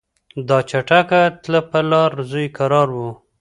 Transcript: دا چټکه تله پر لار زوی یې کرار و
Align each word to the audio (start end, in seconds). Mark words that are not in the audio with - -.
دا 0.47 0.57
چټکه 0.69 1.21
تله 1.43 1.61
پر 1.69 1.83
لار 1.91 2.11
زوی 2.29 2.45
یې 2.49 2.53
کرار 2.57 2.89
و 2.93 2.97